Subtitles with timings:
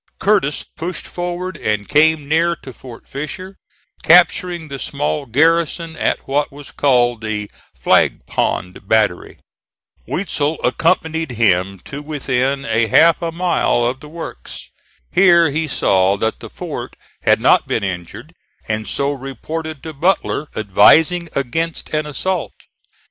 [0.17, 3.57] Curtis pushed forward and came near to Fort Fisher,
[4.01, 9.37] capturing the small garrison at what was called the Flag Pond Battery.
[10.07, 14.71] Weitzel accompanied him to within a half a mile of the works.
[15.11, 18.33] Here he saw that the fort had not been injured,
[18.67, 22.53] and so reported to Butler, advising against an assault.